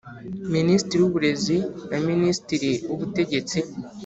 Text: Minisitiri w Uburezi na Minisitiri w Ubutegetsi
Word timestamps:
Minisitiri 0.53 0.99
w 1.01 1.05
Uburezi 1.09 1.57
na 1.89 1.97
Minisitiri 2.07 2.69
w 2.87 2.89
Ubutegetsi 2.95 3.59